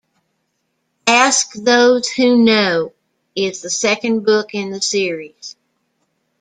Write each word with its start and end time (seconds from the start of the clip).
"Ask 1.05 1.51
Those 1.53 2.09
Who 2.09 2.43
Know" 2.43 2.91
is 3.35 3.61
the 3.61 3.69
second 3.69 4.25
book 4.25 4.55
in 4.55 4.71
the 4.71 4.81
series. 4.81 5.55